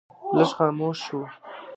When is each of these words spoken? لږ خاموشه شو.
لږ 0.37 0.49
خاموشه 0.57 1.01
شو. 1.05 1.21